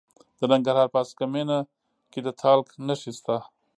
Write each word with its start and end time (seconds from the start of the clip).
د 0.39 0.41
ننګرهار 0.51 0.87
په 0.93 0.97
هسکه 1.01 1.25
مینه 1.33 1.57
کې 2.11 2.19
د 2.25 2.27
تالک 2.41 2.67
نښې 2.87 3.11
شته. 3.17 3.35